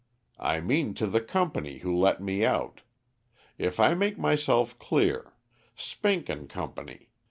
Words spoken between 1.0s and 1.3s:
the